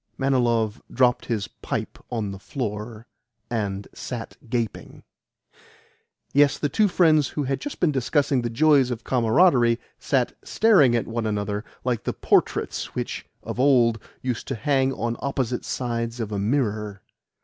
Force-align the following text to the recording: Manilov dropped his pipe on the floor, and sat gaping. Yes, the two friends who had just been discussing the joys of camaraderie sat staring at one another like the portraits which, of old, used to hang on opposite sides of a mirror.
Manilov 0.17 0.81
dropped 0.91 1.27
his 1.27 1.47
pipe 1.47 1.99
on 2.09 2.31
the 2.31 2.39
floor, 2.39 3.05
and 3.51 3.87
sat 3.93 4.35
gaping. 4.49 5.03
Yes, 6.33 6.57
the 6.57 6.69
two 6.69 6.87
friends 6.87 7.27
who 7.27 7.43
had 7.43 7.61
just 7.61 7.79
been 7.79 7.91
discussing 7.91 8.41
the 8.41 8.49
joys 8.49 8.89
of 8.89 9.03
camaraderie 9.03 9.79
sat 9.99 10.33
staring 10.43 10.95
at 10.95 11.05
one 11.07 11.27
another 11.27 11.63
like 11.83 12.03
the 12.03 12.13
portraits 12.13 12.95
which, 12.95 13.27
of 13.43 13.59
old, 13.59 13.99
used 14.23 14.47
to 14.47 14.55
hang 14.55 14.91
on 14.91 15.17
opposite 15.19 15.63
sides 15.63 16.19
of 16.19 16.31
a 16.31 16.39
mirror. 16.39 17.03